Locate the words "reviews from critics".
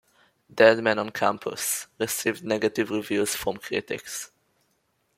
2.89-4.31